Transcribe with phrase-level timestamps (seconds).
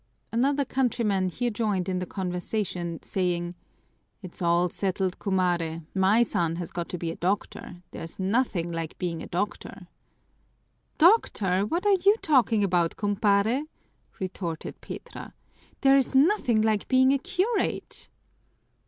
[0.31, 3.53] Another countryman here joined in the conversation, saying,
[4.23, 8.97] "It's all settled, cumare, my son has got to be a doctor, there's nothing like
[8.97, 9.85] being a doctor!"
[10.97, 11.67] "Doctor!
[11.67, 13.65] What are you talking about, cumpare?"
[14.19, 15.35] retorted Petra.
[15.81, 18.09] "There's nothing like being a curate!"